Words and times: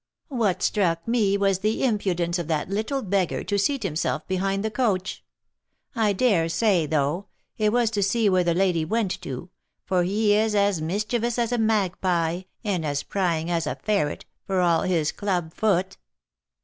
What 0.29 0.63
struck 0.63 1.07
me 1.07 1.37
was 1.37 1.59
the 1.59 1.83
impudence 1.83 2.39
of 2.39 2.47
that 2.47 2.71
little 2.71 3.03
beggar 3.03 3.43
to 3.43 3.59
seat 3.59 3.83
himself 3.83 4.27
behind 4.27 4.65
the 4.65 4.71
coach. 4.71 5.23
I 5.93 6.11
dare 6.11 6.49
say, 6.49 6.87
though, 6.87 7.27
it 7.59 7.71
was 7.71 7.91
to 7.91 8.01
see 8.01 8.27
where 8.27 8.43
the 8.43 8.55
lady 8.55 8.83
went 8.83 9.21
to, 9.21 9.51
for 9.85 10.01
he 10.01 10.33
is 10.33 10.55
as 10.55 10.81
mischievous 10.81 11.37
as 11.37 11.51
a 11.51 11.59
magpie, 11.59 12.41
and 12.63 12.83
as 12.83 13.03
prying 13.03 13.51
as 13.51 13.67
a 13.67 13.75
ferret, 13.75 14.25
for 14.47 14.59
all 14.59 14.81
his 14.81 15.11
club 15.11 15.53
foot." 15.53 15.97